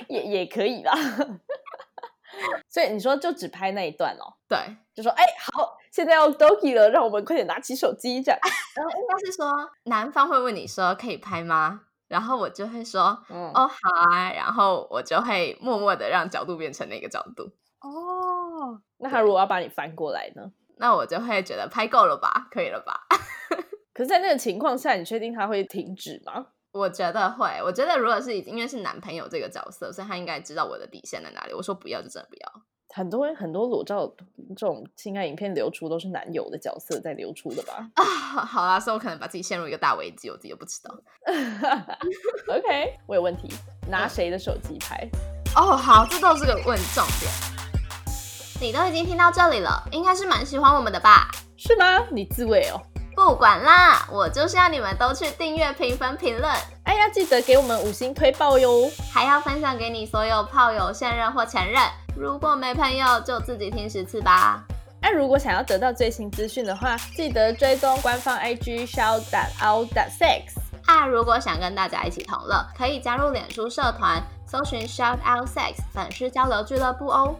[0.09, 0.93] 也也可以啦。
[2.69, 4.35] 所以你说就只拍那一段哦？
[4.49, 4.59] 对，
[4.95, 8.41] 就说哎好，现在要 Doki 了，让我们快点拿起手机这样。
[8.75, 9.53] 然后应该是说
[9.85, 11.83] 男方会问你说可以拍吗？
[12.09, 17.45] 然后我就会说哦好啊，然后我就会默默的让角度变成那个角度。
[17.81, 20.51] 哦，那他如果要把你翻过来呢？
[20.79, 23.07] 那我就会觉得拍够了吧，可以了吧？
[23.93, 26.47] 可是，在那个情况下，你确定他会停止吗？
[26.73, 31.55] 我觉得会，我觉得如果是因为是男朋友这个角色，所以他应该知道我的底线在哪里。
[31.55, 32.63] 我说不要就真的不要。
[32.95, 34.11] 很多很多裸照
[34.57, 37.87] 这种性爱影片流出都是男友的角色在流出的吧？
[37.95, 40.95] 啊，好啦，所以我可能把自己陷入一个大危机，我自己都不知道。
[42.49, 43.49] OK，我有问题，
[43.89, 45.09] 拿谁的手机拍？
[45.55, 47.31] 哦，好，这都是个问重点。
[48.61, 51.31] 你都已经听到这里了，应该是蛮喜欢我们的吧？
[51.57, 52.05] 是吗？
[52.11, 52.81] 你自慰哦。
[53.19, 56.49] 不管啦，我就是要你们都去订阅、评分、评论，
[56.85, 58.89] 哎呀，记得给我们五星推爆哟！
[59.13, 61.83] 还要分享给你所有炮友、现任或前任。
[62.17, 64.63] 如果没朋友，就自己听十次吧。
[65.03, 69.25] 那如果想要得到最新资讯的话，记得追踪官方 IG shout
[69.61, 70.55] out that sex。
[70.87, 77.35] 啊如果想跟大家一起同乐，可以加入脸书社团，搜寻 Shout Out Sex 粉丝交流俱乐部哦。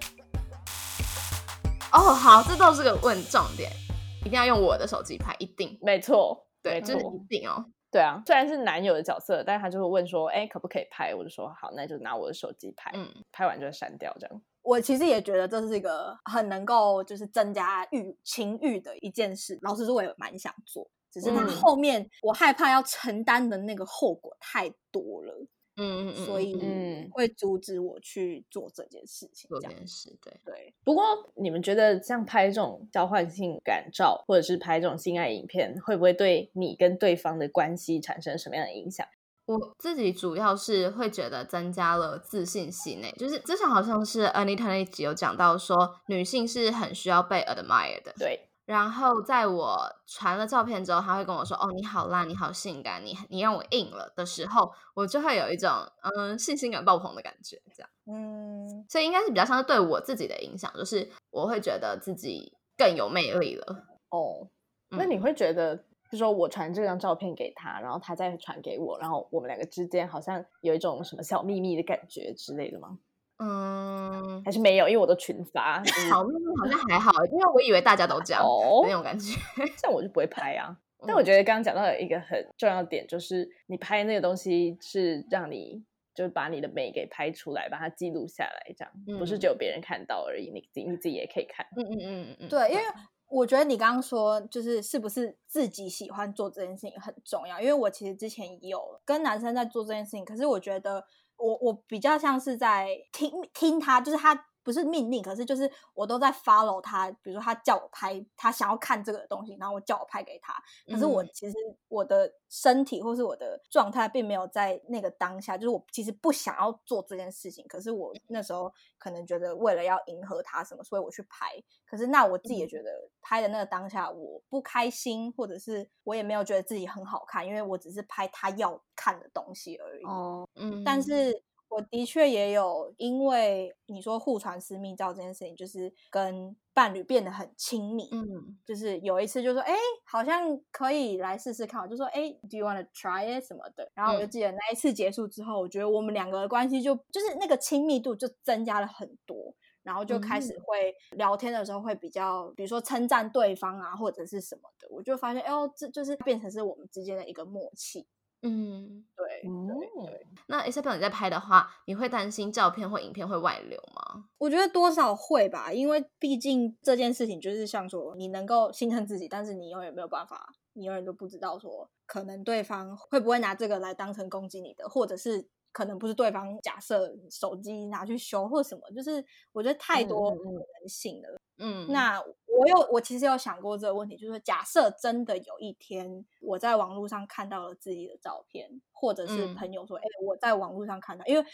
[1.93, 3.71] 哦，好，这都是个问重点，
[4.21, 7.65] 一定要用我的手机拍，一定，没错，对，就是一定哦。
[7.91, 11.15] 对啊，虽然是男友的角色，但是他就会问说，哎，可不可以拍？
[11.15, 14.43] 我就说好，那就拿我的手机拍，嗯，拍完就删掉这样。
[14.61, 19.59] 我其实也觉得这是一个很能够就是增加欲情欲的一件事。
[19.63, 25.47] 老实说，我也蛮想做，只是他后面我害怕要承担的那个后果太多了。
[25.79, 29.49] 嗯嗯嗯，所以嗯会阻止我去做这件事情。
[29.49, 30.75] 做这件事，对对。
[30.85, 31.05] 不过
[31.37, 39.07] 你们觉得像拍这种交换性感照，或者是拍这种性爱影片，会不会对你跟对方的关系产生什么样的影响？
[39.47, 48.13] 我自己主要是会觉得增加了自信心诶，就是之前好像是 Anita 那集有讲到说，女性是很需要被 admire 的。
[48.19, 48.48] 对。
[48.69, 55.71] 然后在我传了照片之后，他会跟我说：“哦，你好辣，你好性感，你你让我硬了。”的时候，我就会有一种
[56.03, 57.89] 嗯信心感爆棚的感觉，这样。
[58.05, 63.87] 嗯，所以应该是比较像是对我自己的影响，就是我会觉得自己更有魅力了。
[64.11, 64.47] 哦，
[64.91, 65.75] 那你会觉得，
[66.11, 72.99] 就说我传这张照片给他，然后他再传给我，然后我们两个之间好像有一种什么小秘密的感觉之类的吗？
[73.39, 78.43] 嗯，还是没有，因为我都群发，好好像还好，因为我以为大家都这样
[78.83, 79.39] 那种感觉，
[79.77, 80.77] 像我就不会拍啊。
[81.07, 91.65] 但我觉得刚刚讲到有一个很重要点，就是你拍那个东西是让你就是把你的美给拍出来，把它记录下来，这样不是只有别人看到而已，你自己你自己也可以看。
[91.77, 92.83] 嗯嗯嗯嗯，对，因为
[93.29, 101.05] 我觉得你刚刚说就是是不是自己喜欢做这件事情很重要，因为我其实之前有跟男生在做这件事情，可是我觉得。
[101.39, 104.47] 我我比较像是在听听他，就是他。
[104.69, 107.11] 不是命令，可是就是我都在 follow 他。
[107.23, 110.53] 比如说他叫我拍，他想要看这个东西，然后我叫我拍给他。
[110.87, 111.57] 可是我其实
[111.89, 117.67] 我的身体或是我的状态并没有在那个当下，就是我其实不想要做这件事情。
[117.67, 121.47] 可是我那时候可能觉得为了要迎合他什么，所以我去拍。
[121.87, 130.05] 可是那我自己也觉得拍的那个当下我不开心，或者是我也没有觉得自己很好看，因为我只是拍他要看的东西而已。
[130.05, 131.43] 哦，嗯，但是。
[131.69, 138.09] 我的确也有，因为你说互传私密照这件事情，就是跟伴侣变得很亲密。
[138.13, 138.25] 嗯，
[138.65, 141.81] 就是有一次就说，哎，好像可以来试试看。
[141.81, 143.91] 我就说，哎，Do you want to try it 什么的？
[143.95, 158.07] 然后我就记得那一次结束之后，我觉得我们两个的关系就就是那个亲密度就增加了很多，然后就开始会聊天的时候会比较，比如说称赞对方啊，或者是什么的，我就发现，哎呦，这就是变成是我们之间的一个默契。
[158.43, 160.27] 嗯，对，对。
[160.47, 164.27] 那 Isabel 你在拍的话，你会担心照片或影片会外流吗？
[164.39, 179.23] 我觉得多少会吧，因为毕竟这件事情就是像说，你能够心疼自己，但是你永远没有办法，你永远都不知道说，可能对方会不会拿这个来当成攻击你的，或者是可能不是对方假设手机拿去修或什么，就是
[179.53, 181.38] 我觉得太多可能性了。
[181.59, 191.45] 嗯，那我有我其实有想过这个问题，就是假设真的有一天我在网络上看到了自己的照片，或者是朋友说，哎，我在网络上看到，因为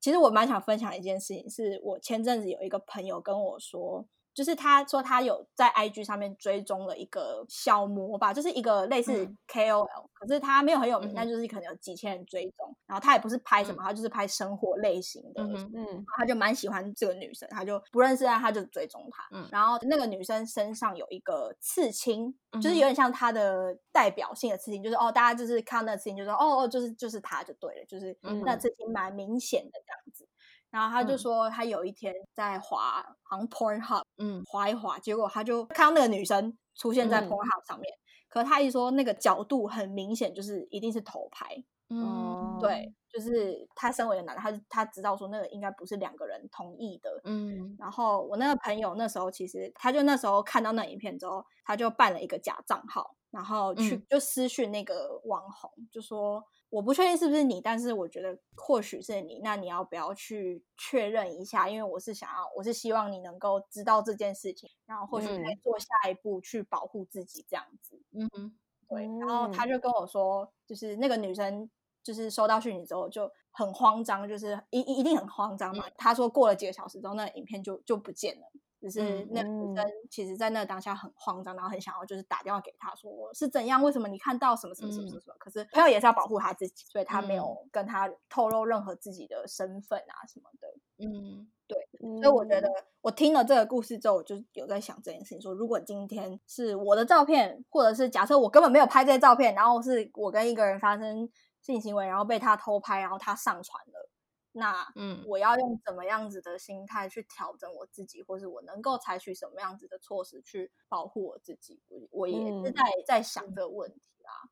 [0.00, 4.06] 其实我蛮想分享一件事情，是我前阵子有一个朋友跟我说。
[4.34, 12.76] 就是他说他有在 IG 上面追踪了一个小模吧，就是一个类似 KOL，可是他没有很有名，但就是可能有几千人追踪。
[12.86, 15.42] 然后他也不是拍什么，他就是拍生活类型的。
[15.42, 19.26] 嗯，他就蛮喜欢这个女生，他就不认识她，他就追踪她。
[19.32, 28.14] 嗯，然后那个女生身上有一个刺青，就是有点像她的代表性的刺青，就是哦，大家就是看那刺青就说哦哦，就是就是她就对了，就是
[28.44, 30.28] 那刺青蛮明显的这样子。
[30.72, 37.92] 然后他就说，他有一天在滑，好像 Pornhub，嗯，滑一滑，结果他就看到那个女生出现在 Pornhub 上面，
[38.30, 56.42] 可他一说那个角度很明显，就是一定是偷拍，嗯，对，就是他身为男的，他他知道说那个应该不是两个人同意的，嗯，然后我那个朋友那时候其实他就那时候看到那影片之后，他就办了一个假账号，然后去就私讯那个网红，就说。
[56.72, 59.40] 我不确定是不是你，但是我觉得或许是你。
[59.44, 61.68] 那你要不要去确认一下？
[61.68, 68.00] 因为我是想要，我是希望你能够知道这件事情，然后或许再做下一步去保护自己这样子。
[68.12, 68.54] 嗯哼，
[68.88, 69.02] 对。
[69.20, 71.68] 然后他就跟我说，就是那个女生，
[72.02, 75.84] 就是收到讯息之后就很慌张，就是一一定很慌张嘛。
[75.98, 78.50] 他说过了几个小时之后，那个影片就就不见了。
[78.82, 85.34] 就是那女生，其实，在那当下很慌张，然后很想要，就是打电话给他说是怎样，为什么你看到什么什么什么什么？
[85.38, 90.66] 可是朋友也是要保护他自己，所以他没有跟他透露任何自己的身份啊什么的。
[90.98, 91.78] 嗯，对。
[92.20, 92.68] 所以我觉得
[93.00, 104.10] 我听了这个故事之后，我就有在想这件事情：说如果今天是我的照片，或者是假设我根本没有拍这些照片，然后是我跟一个人发生性行为，然后被他偷拍，然后他上传了，
[104.52, 111.80] 那嗯，我要用怎么样子的心态去调整我自己，或是我能够采取什么样子的措施去保护我自己？
[111.88, 114.48] 我我也是在在想这个问题啊。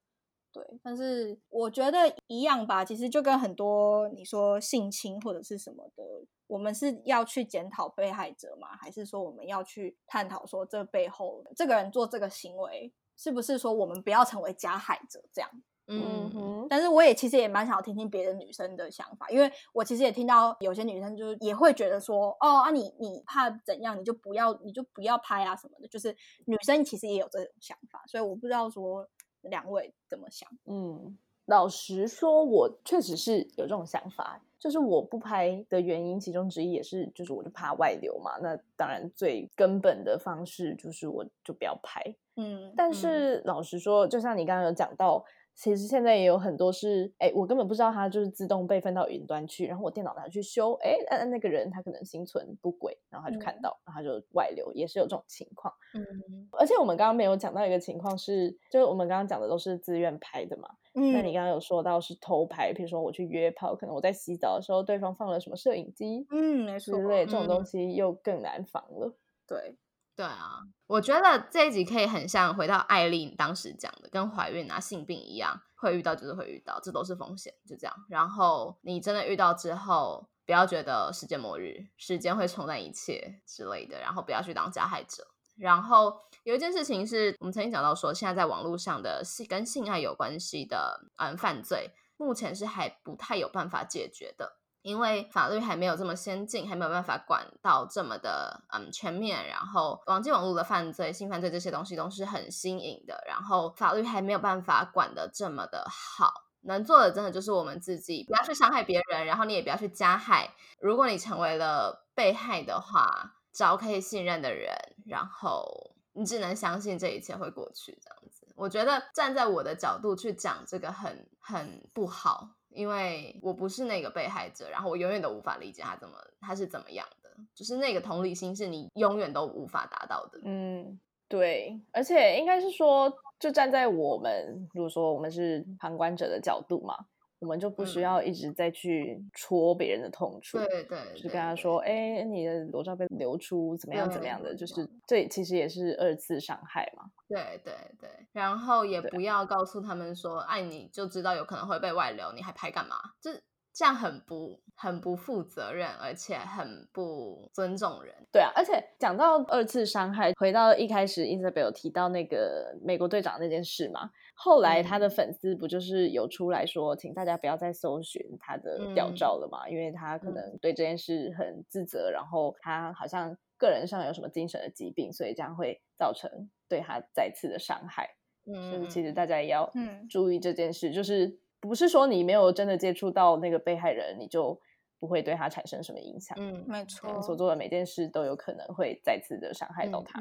[0.52, 2.84] 对，但是我觉得一样吧。
[2.84, 6.02] 其实就跟很多你说性侵或者是什么的，
[6.48, 8.76] 我们是要去检讨被害者吗？
[8.76, 15.48] 还是说我们要去探讨说这背后这个人做这个行为是不是说我们不要成为加害者这样？
[15.90, 16.66] 嗯哼。
[16.70, 29.08] 但是我也其实也蛮想要听听别的女生的想法，因为我其实也听到有些女生就是也会觉得说，哦啊你你怕怎样，你就不要你就不要拍啊什么的，就是女生其实也有这种想法，所以我不知道说。
[29.44, 30.46] 两位怎么想？
[30.66, 34.38] 嗯，老实说，我确实是有这种想法。
[34.58, 38.36] 就是我不拍的原因，其中之一也是，就是我就怕外流嘛。
[38.42, 42.04] 那当然，最根本的方式就是我就不要拍。
[42.36, 45.24] 嗯，但是老实说，就像你刚刚有讲到。
[45.60, 55.70] 其实现在也有很多是，哎，我根本不知道它就是自动备份到云端去，然后我电脑拿去修，哎，那那个人他可能心存不轨，然后他就看到，然后他就外流，也是有这种情况。
[55.92, 60.66] 嗯，而且我们刚刚没有讲到一个情况是，就是我们刚刚讲的都是自愿拍的嘛。
[60.94, 69.14] 嗯，那你刚刚有说到是偷拍，比如说我去约炮，可能我在洗澡的时候对方放了什么摄影机，嗯，没错，之类这种东西又更难防了。
[69.46, 69.76] 对。
[70.20, 77.96] 对啊，我觉得这一集可以很像回到艾丽当时讲的，跟怀孕啊、性病一样，会遇到就是会遇到，这都是风险，就这样。
[78.10, 85.26] 然后你真的遇到之后，不要觉得世界末日，时间会冲淡一切之类的，然后不要去当加害者。
[85.56, 94.58] 然后有一件事情是我们曾经讲到说，现在在网络上的性跟性爱有关系的嗯犯罪，目前是还不太有办法解决的。
[94.82, 99.46] 因为法律还没有这么先进，还没有办法管到这么的嗯全面。
[99.48, 106.32] 然后网际网络的犯罪、性犯罪这些东西都是很新颖的，然后法律还没有办法管的这么的好。
[106.62, 110.54] 能做的真的就是我们自己，不要去伤害别人，然后你也不要去加害。
[110.78, 114.74] 如果你成为了被害的话，找可以信任的人，
[115.06, 117.98] 然后你只能相信这一切会过去。
[118.02, 122.50] 这样子，我觉得站在我的角度去讲这个很很不好。
[122.70, 130.40] 因为我不是那个被害者，然后我永远都无法理解他怎么他是怎么样的，就是那个同理心是你永远都无法达到的。
[130.44, 136.96] 嗯，对，而且应该是说，就站在我们如果说我们是旁观者的角度嘛。
[137.40, 144.88] 我们就不需要一直在去戳别人的痛处，对对，就是跟他说，哎，你的裸照被流出，怎么样怎么样的，就是。
[145.06, 147.04] 这其实也是二次伤害嘛。
[147.28, 152.96] 对对对，然后也不要告诉他们说，哎，你就知道有可能会被外流，你还拍干嘛？
[153.20, 153.30] 就
[153.72, 158.14] 这样很不很不负责任，而且很不尊重人。
[158.32, 178.08] 对啊，而且讲到二次伤害，回到一开始 Isabel 有提到那个美国队长那件事嘛，后来他的粉丝不就是有出来说，请大家不要再搜寻他的屌照了嘛，因为他可能对这件事很自责，然后他好像个人上有什么精神的疾病，所以这样会造成对他再次的伤害。
[178.46, 179.70] 嗯，所以其实大家也要
[180.08, 181.38] 注意这件事，就是。
[181.60, 184.58] 不是说你没有真的接触到那个被害人，你就
[184.98, 186.36] 不会对他产生什么影响。
[186.40, 190.20] 嗯，没错，所做的每件事都有可能会再次的伤害到他。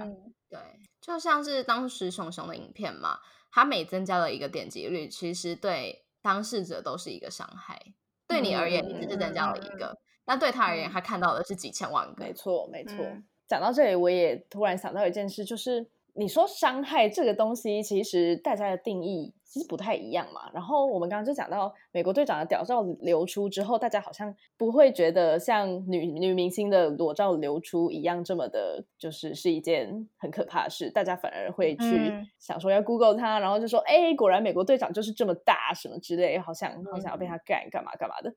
[0.49, 0.59] 对，
[0.99, 3.19] 就像是当时熊熊的影片嘛，
[3.51, 7.79] 他每增加了一个点击率，其实对当事者都是一个伤害。
[8.27, 12.25] 对你而言，你只是增加了一个，但对他而言，他看到的是几千万个。
[12.25, 12.97] 没错，没错。
[13.47, 19.33] 讲到这里，我也突然想到一件事，就是你说伤害这个东西，其实大家的定义。
[19.49, 20.49] 其实不太一样嘛。
[20.53, 30.91] 然后我们刚刚就讲到美国队长的屌照流出之后，大家好像不会觉得像女女明星的裸照流出一样这么的，就是是一件很可怕的事。
[30.91, 38.31] 大家反而会去想说要 Google 他，然后就说：“哎，果然美国队长就是这么大，什么之类，好想好想要被他干干嘛干嘛的。”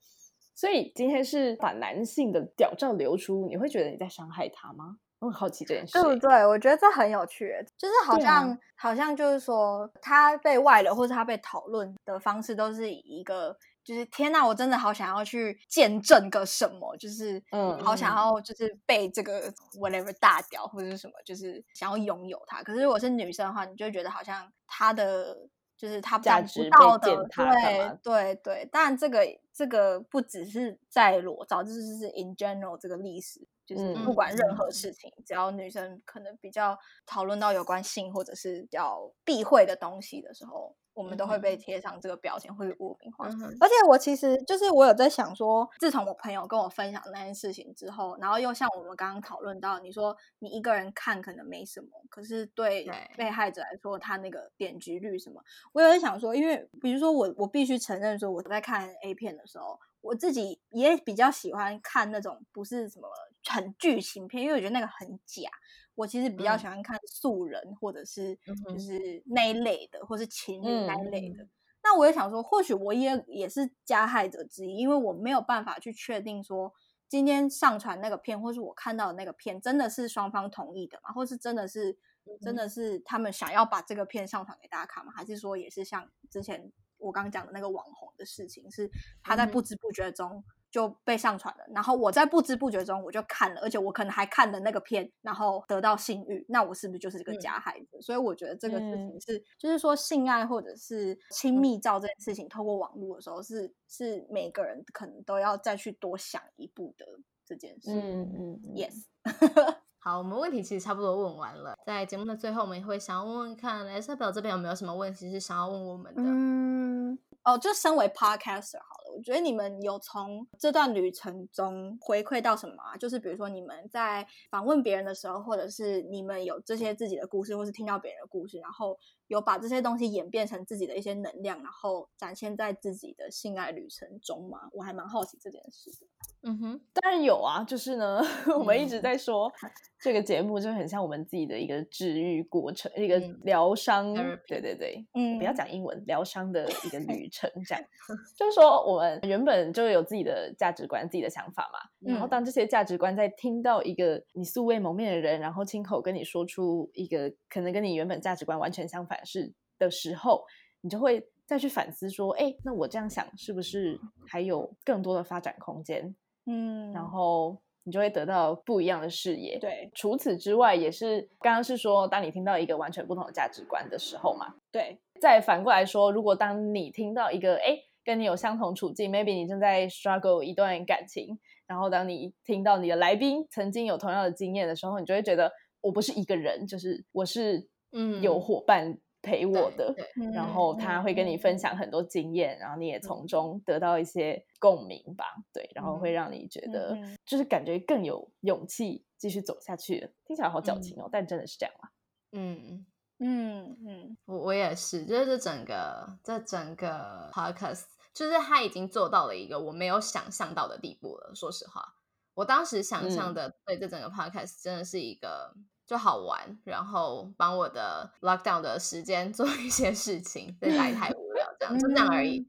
[0.57, 4.97] 所以今天是把男性的屌照流出，你会觉得你在伤害他吗？
[5.23, 6.45] 我很好奇这件事，对不对？
[6.45, 19.49] 我觉得这很有趣，就是好像好像就是说，他被外流或者他被讨论的方式，都是以一个就是天哪，我真的好想要去见证个什么，就是嗯，好想要就是被这个
[19.79, 22.61] whatever 大屌或者是什么，就是想要拥有它。
[22.65, 25.37] 可是如果是女生的话，你就觉得好像他的
[25.77, 28.69] 就是他价值到的，对对对。
[28.73, 33.47] 当然，这个这个不只是在裸照，就是是 in general 这个历史。
[33.75, 43.27] 就是不管任何事情，只要女生可能比较讨论到有关性或者是比较避讳的东西的时候，我们都会被贴上这个标签或者污名化。
[43.27, 52.87] 而且我其实就是我有在想说，自从我朋友跟我分享那件事情之后，然后又像我们刚刚讨论到，你说你一个人看可能没什么，可是对
[53.17, 63.09] 被害者来说，他那个点击率什么，我有在想说，因为比如说我我必须承认说，我在看 A 片的时候，我自己也比较喜欢看那种不是什么
[63.49, 65.49] 很剧情片，因为我觉得那个很假。
[65.95, 68.39] 我其实比较喜欢看素人，或者是
[68.69, 71.47] 就是那一类的，或是情侣那一类的。
[71.85, 76.73] 那我也想说，或许我也也是加害者之一，因为我没有办法去确定说
[77.09, 81.13] 今天上传那个片，或是我看到的那个片，真的是双方同意的吗？
[81.13, 81.99] 或是真的是
[82.41, 85.13] 真的是他们想要把这个片上传给大家看吗？
[85.15, 88.89] 还是说也是像之前我刚刚讲的那个网红的事情，是
[89.23, 90.43] 他在不知不觉中。
[90.73, 98.01] 就被上传了，然后我在不知不觉中我就看了，而且我可能还看了那个片，然后得到性欲，那我是不是就是这个加害者？
[98.01, 107.05] 所以我觉得这个事情是，就是说性爱或者是亲密照这件事情，透过网络的时候，是是每个人可能都要再去多想一步的
[107.45, 107.91] 这件事。
[107.91, 109.05] 嗯嗯，Yes。
[110.01, 116.23] 好，我们问题其实差不多问完了，在节目的最后，我们也会想要问问看，S 代表这边有没有什么问题是想要问我们的？
[116.25, 119.02] 嗯，哦，就身为 Podcaster 好。
[119.23, 122.97] 觉得你们有从这段旅程中回馈到什么啊？
[122.97, 128.99] 就是比如说你们在访问别人的时候，或者是你们有这些自己的故事，或是听到别人的故事，然后
[129.29, 134.69] 有把这些东西演变成自己的一些能量，然后展现在自己的性爱旅程中吗？
[134.73, 136.07] 我还蛮好奇这件事的。
[136.45, 138.21] 嗯哼，当然有啊，就是呢，
[138.59, 139.53] 我们一直在说
[140.01, 144.13] 这个节目就很像我们自己的一个治愈过程，一个疗伤，
[144.49, 147.85] 对对对，嗯，不要讲英文，疗伤的一个旅程，这样，
[148.37, 160.45] 就是说我们原本就有自己的价值观、自己的想法嘛，然后当这些价值观在听到一个你素未谋面的人，然后亲口跟你说出一个可能跟你原本价值观完全相反是的时候，
[160.81, 166.17] 你就会再去反思说，哎，那我这样想是不是还有更多的发展空间？
[166.47, 169.59] 嗯，然后你就会得到不一样的视野。
[169.59, 174.55] 对，除此之外，也是刚刚是说，当你听到一个完全不同的价值观的时候嘛。
[174.71, 188.99] 对，再反过来说，如果当你听到一个哎跟你有相同处境，maybe 你正在 struggle 一段感情，然后当你听到你的来宾曾经有同样的经验的时候，你就会觉得我不是一个人，就是我是嗯有伙伴。
[189.23, 189.95] 陪我的，
[190.35, 200.13] 然后他会跟你分享很多经验，然后你也从中得到一些共鸣吧，对，然后会让你觉得就是感觉更有勇气继续走下去。
[200.27, 201.89] 听起来好矫情哦，但真的是这样啊。
[202.33, 202.85] 嗯
[203.21, 211.33] 嗯嗯，我我也是，就是这整个这整个 podcast，就是他已经做到了一个我没有想象到的地步了。
[211.35, 211.95] 说实话，
[212.35, 215.55] 我当时想象的对这整个 podcast 真的是一个。
[215.93, 222.47] 就好玩，然后帮我的 lockdown 的时间 做一些事情，在家里太无聊，这样就这样而已。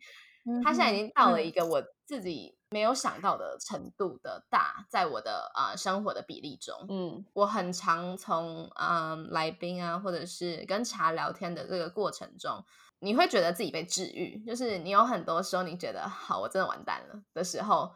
[0.64, 12.64] 他现在已经到了一个我自己没有想到的程度的大，在我的啊生活的比例中，嗯，我很常从嗯来宾啊，或者是跟茶聊天的这个过程中，
[13.00, 17.92] 你会觉得自己被治愈，就是你有很多时候你觉得好，我真的完蛋了的时候。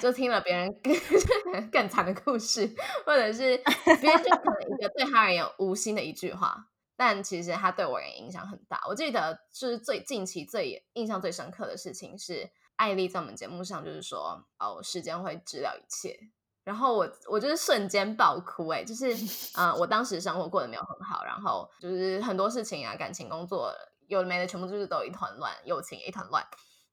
[0.00, 0.94] 就听了别人更
[1.70, 2.68] 更惨的故事，
[3.04, 3.56] 或者是
[4.00, 6.66] 别人就可能一个对他而言无心的一句话，
[6.96, 8.80] 但其实他对我也影响很大。
[8.88, 16.18] 我记得就是最近期最印象最深刻的事情是艾丽在我们节目上就是说哦，时间会治疗一切，
[16.62, 19.14] 然后我我就是瞬间爆哭哎，就是
[19.56, 23.72] 嗯，我当时生活过得没有很好，然后就是很多事情啊，感情、工作
[24.06, 26.44] 有的没的，全部就是都一团乱，友情也一团乱。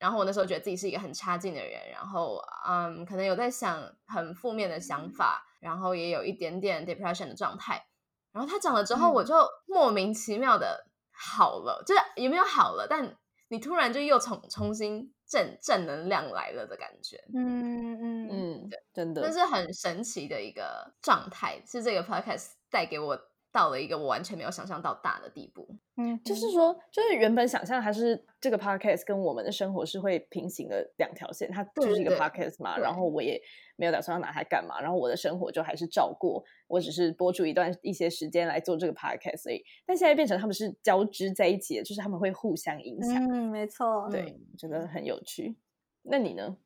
[0.01, 7.85] 然后我那时候觉得自己是一个很差劲的人，然后嗯，可能有在想很负面的想法，然后也有一点点 depression 的状态。
[8.31, 9.35] 然后他讲了之后，我就
[9.67, 13.15] 莫名其妙的好了，就是也没有好了，但
[13.49, 17.23] 你突然就又重重新正正能量来了的感觉。
[17.35, 23.30] 嗯嗯嗯，对，真的，那是很神奇的一个状态，是这个 podcast 带给我。
[23.51, 26.51] 到了一个我完全没有想象到大的地步，嗯，就是。
[26.51, 33.41] 说，就是原本想象还是这个 podcast 跟我们的生活是会平行的两条线，它就是一个 podcast 嘛，然后我也
[33.77, 45.55] 没有打算要拿它干嘛，然后我的生活就还是照过，我只是播出一段一些时间来做这个 podcast，所以，但现在变成他们是交织在一起的，就是他们会互相影响，嗯，没错，对，真的很有趣。
[46.03, 46.57] 那你呢？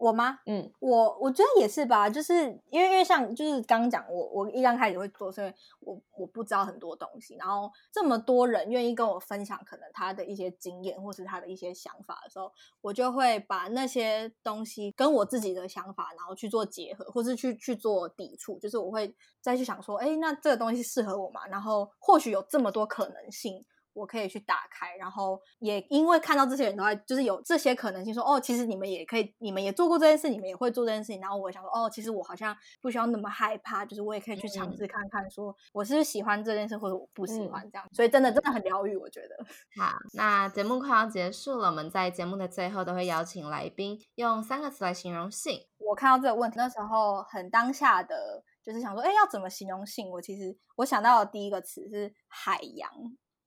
[0.00, 0.38] 我吗？
[0.46, 2.32] 嗯，我我觉得也是吧，就是
[2.70, 21.46] 因为因为像就是刚刚讲，我我一刚开始会做，所以我我不知道很多东西，然后这么多人愿意跟我分享可能他的一些经验或是他的一些想法的时候，我就会把那些东西跟我自己的想法，然后去做结合，或是去去做抵触，就是我会再去想说，哎，那这个东西适合我吗？
[21.48, 23.62] 然后或许有这么多可能性。
[23.92, 31.20] 我可以去打开，然后也因为看到这些人的话，就是有这些可能性，说哦，其实你们也可以，你们也做过这件事，你们也会做这件事情。
[31.20, 37.88] 然后我想说，哦，其实我好像不需要那么害怕，就是我也可以去尝试看看，说我是喜欢这件事，或者我不喜欢这样。
[37.92, 39.36] 所以真的真的很疗愈，我觉得。
[39.82, 45.66] 好，那节目快要结束了，我们在节目的最后都会邀请来宾用三个词来形容性。
[45.78, 50.08] 我看到这个问题那时候很当下的，就是想说，哎，要怎么形容性？
[50.10, 52.88] 我其实我想到的第一个词是海洋。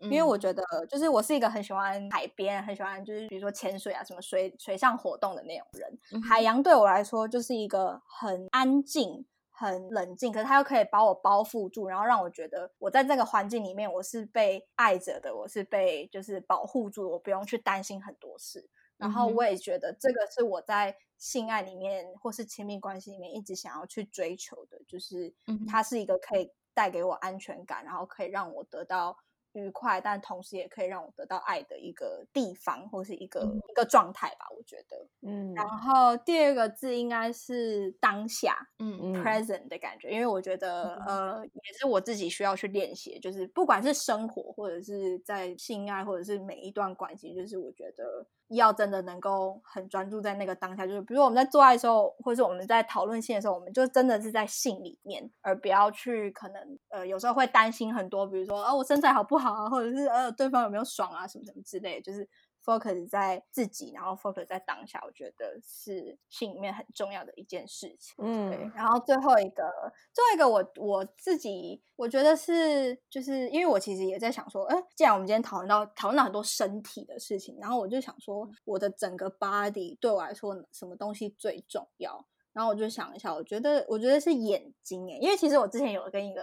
[0.04, 6.22] 因为我觉得，就是我是一个很喜欢海边，很喜欢就是比如说潜水啊，什么水水上活动的那种人。
[6.22, 18.70] 海洋对我来说就是一个很安静、很冷静，可是它又可以把我包覆住，然后让我觉得我在这个环境里面我是被爱着的，我是被就是保护住，我不用去担心很多事。
[18.97, 25.34] 然后我也觉得这个是我在性爱里面或是亲密关系里面一直想要去追求的，就是
[25.68, 29.18] 它是一个可以带给我安全感，然后可以让我得到。
[29.54, 34.45] 愉快，但同时也可以让我得到爱的一个地方，或是一个一个状态吧。
[34.56, 35.54] 我觉得，嗯。
[35.54, 48.28] 然后第二个字应该是当下，嗯嗯，present 的感觉，因为我觉得，呃，也是我自己需要去练习，就是不管是生活，或者是在性爱，或者是每一段关系，就是我觉得。
[48.50, 62.28] 要真的能够很专注在那个当下，就是比如我们在做爱的时候，或者是我们在讨论性的时候，我们就真的是在性里面，而不要去可能呃有时候会担心很多，比如说哦我身材好不好啊，或者是呃对方有没有爽啊什么什么之类，就是。
[62.64, 68.16] Focus 在自己，然后 focus 在当下，我觉得是心里面很重要的一件事情。
[68.20, 69.72] 嗯，然后最后一个，
[70.14, 82.26] 最后一个，我我自己我觉得是，就是因为我其实也在想说，哎，既然我们今天讨论到讨论到很多身体的事情，然后我就想说，我的整个 body 对我来说，什么东西最重要？
[82.54, 86.41] 然后我就想一下，我觉得我觉得是眼睛诶，因为其实我之前有跟一个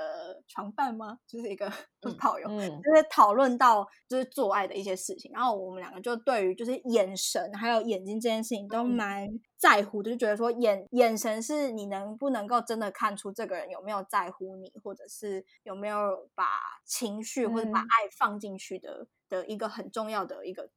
[0.48, 1.72] 床伴吗，就是一个
[2.18, 16.44] 炮友，就是讨论到就是做爱的一些事情，然后我们两个就对于就是眼神还有眼睛这件事情都蛮在乎的，就觉得说眼眼神是你能不能够真的看出这个人有没有在乎你，或者是有没有把
[16.84, 17.86] 情绪或者把爱
[18.18, 20.70] 放进去的的一个很重要的一个。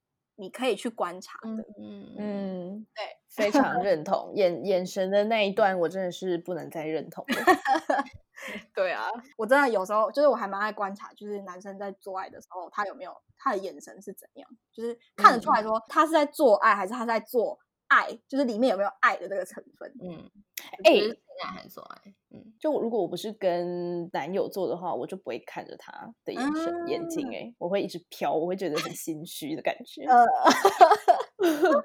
[0.43, 7.35] 你可以去观察的，嗯嗯，对，非常认 同眼眼神的那一段，我真的是不能再认同了。
[8.75, 17.57] 对啊，我真的有时候就是我还蛮爱观察，就是男生在做爱的时候，他有没有他的眼神是怎样，就是看得出来说他是在做爱还是他在做。
[17.93, 19.93] 爱就是里面有没有爱的这个成分？
[20.01, 20.29] 嗯，
[20.83, 22.13] 哎，性爱还是做爱？
[22.31, 25.91] 嗯，就如果我不是跟男友做的话，我就不会看着他
[26.25, 30.03] 的眼神、眼睛，哎，我会一直飘，我会觉得很心虚的感觉。
[30.05, 30.25] 呃，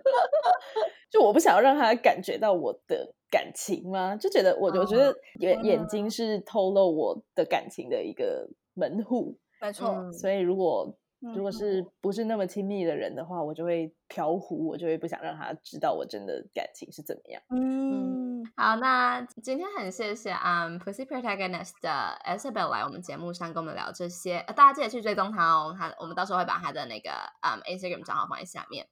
[1.10, 4.16] 就我不想要让他感觉到我的感情吗？
[4.16, 10.10] 就觉得我，我觉得眼眼睛是透露我的感情的一个门户，没错。
[10.12, 10.96] 所以如果
[11.34, 17.42] 如果是不是那么亲密的人的话，我就会飘忽，我就会不想让他知道我真的感情是怎么样。
[17.50, 27.10] 嗯，好，那今天很谢谢啊，Pussy Protagonist 的 Isabel 来我们节目上跟我们聊这些，大家记得去追踪他哦，他我们到时候会把他的那个
[27.42, 28.86] 嗯 Instagram 账号放在下面。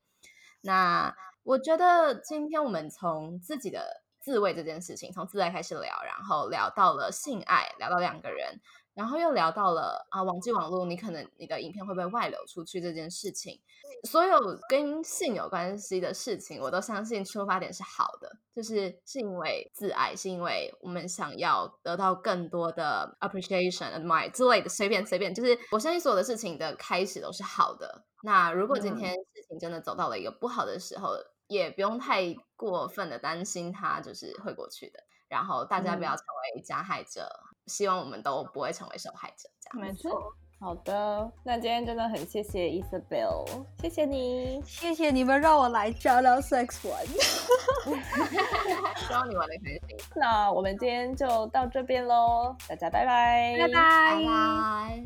[0.63, 1.15] 那
[1.45, 8.61] 我觉得今天我们从自己的自慰这件事情，从自慰开始聊，然后聊到了性爱，聊到两个人。
[8.97, 13.61] 然后又聊到了啊，网际网络，你可能你的影片会被外流出去这件事情，
[14.05, 28.07] 所有跟性有关系的事情，我都相信出发点是好的，就是是因为自爱，是因为我们想要得到更多的 appreciation、admire 之类的，随便随便，就是我相信所有的事情的开始都是好的。
[28.23, 31.11] 那如果今天事情真的走到了一个不好的时候，
[31.49, 36.25] 也不用太过分的担心它就是会过去的，然后大家不要成
[36.55, 37.29] 为加害者。
[37.67, 40.33] 希望我们都不会成为受害者，这样没错。
[40.59, 43.45] 好的，那今天真的很谢谢 Isabel，
[43.83, 47.07] 谢谢你，谢谢你们让我来聊聊 sex 玩，
[48.97, 49.99] 希望你玩的开心。
[50.17, 55.05] 那我们今天就到这边喽，大家拜拜，拜拜拜。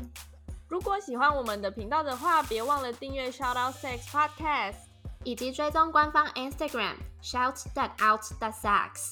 [0.69, 4.75] 如果喜欢我们的频道的话，别忘了订阅 Shout Out Sex Podcast，
[5.25, 9.11] 以及追踪官方 Instagram Shout That Out That Sex。